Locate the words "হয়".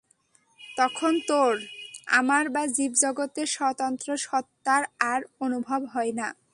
5.85-6.11